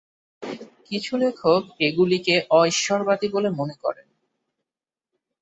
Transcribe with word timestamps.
কিছু 0.85 1.13
লেখক 1.17 1.61
এগুলিকে 1.79 2.35
অ-ঈশ্বরবাদী 2.49 3.27
বলে 3.27 3.49
মনে 3.49 3.73
করেন। 3.81 4.07